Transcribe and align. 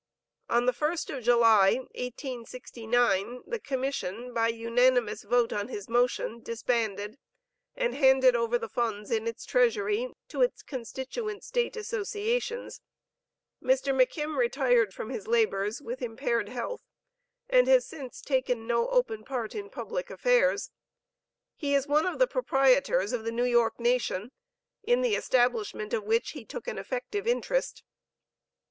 On 0.49 0.65
the 0.65 0.73
1st 0.73 1.15
of 1.15 1.23
July, 1.23 1.73
1869, 1.93 3.43
the 3.45 3.59
Commission, 3.59 4.33
by 4.33 4.47
unanimous 4.47 5.21
vote 5.21 5.53
on 5.53 5.67
his 5.67 5.87
motion, 5.87 6.41
disbanded, 6.41 7.19
and 7.75 7.93
handed 7.93 8.35
over 8.35 8.57
the 8.57 8.67
funds 8.67 9.11
in 9.11 9.27
its 9.27 9.45
treasury 9.45 10.09
to 10.29 10.41
its 10.41 10.63
constituent 10.63 11.43
State 11.43 11.77
associations. 11.77 12.81
Mr. 13.61 13.93
McKim 13.93 14.35
retired 14.37 14.91
from 14.91 15.11
his 15.11 15.27
labors 15.27 15.83
with 15.83 16.01
impaired 16.01 16.49
health, 16.49 16.81
and 17.47 17.67
has 17.67 17.85
since 17.85 18.21
taken 18.21 18.65
no 18.65 18.87
open 18.89 19.23
part 19.23 19.53
in 19.53 19.69
public 19.69 20.09
affairs. 20.09 20.71
He 21.57 21.75
is 21.75 21.85
one 21.85 22.07
of 22.07 22.17
the 22.17 22.25
proprietors 22.25 23.13
of 23.13 23.23
the 23.23 23.31
New 23.31 23.45
York 23.45 23.79
Nation, 23.79 24.31
in 24.81 25.01
the 25.03 25.13
establishment 25.13 25.93
of 25.93 26.05
which, 26.05 26.31
he 26.31 26.43
took 26.43 26.67
an 26.67 26.79
effective 26.79 27.27
interest. 27.27 27.83